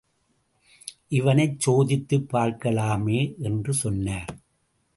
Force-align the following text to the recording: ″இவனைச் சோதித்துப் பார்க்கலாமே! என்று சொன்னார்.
″இவனைச் 1.07 1.59
சோதித்துப் 1.59 2.27
பார்க்கலாமே! 2.31 3.19
என்று 3.39 3.73
சொன்னார். 3.73 4.31